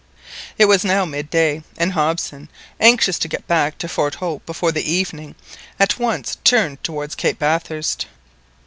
It 0.57 0.65
was 0.65 0.83
now 0.83 1.05
mid 1.05 1.29
day, 1.29 1.61
and 1.77 1.93
Hobson, 1.93 2.49
anxious 2.79 3.19
to 3.19 3.27
get 3.27 3.47
back 3.47 3.77
to 3.77 3.87
Fort 3.87 4.15
Hope 4.15 4.43
before 4.47 4.71
the 4.71 4.91
evening, 4.91 5.35
at 5.79 5.99
once 5.99 6.37
turned 6.43 6.83
towards 6.83 7.13
Cape 7.13 7.37
Bathurst. 7.37 8.07